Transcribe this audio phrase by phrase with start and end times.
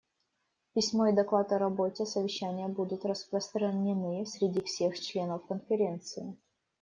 [0.73, 6.35] Письмо и доклад о работе совещания будут распространены среди всех членов Конференции.